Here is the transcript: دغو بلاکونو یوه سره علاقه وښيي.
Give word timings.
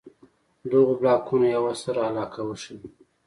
دغو 0.69 0.93
بلاکونو 0.99 1.45
یوه 1.55 1.73
سره 1.83 1.99
علاقه 2.09 2.41
وښيي. 2.45 2.77